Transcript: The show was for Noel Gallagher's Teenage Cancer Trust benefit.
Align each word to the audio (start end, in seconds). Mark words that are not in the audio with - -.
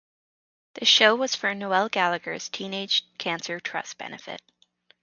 The 0.73 0.85
show 0.85 1.13
was 1.15 1.35
for 1.35 1.53
Noel 1.53 1.87
Gallagher's 1.87 2.49
Teenage 2.49 3.03
Cancer 3.19 3.59
Trust 3.59 3.99
benefit. 3.99 4.41